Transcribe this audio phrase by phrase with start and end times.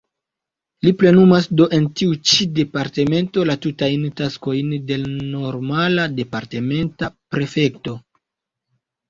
[0.85, 7.97] Li plenumas do en tiu ĉi departemento la tutajn taskojn de normala, departementa prefekto.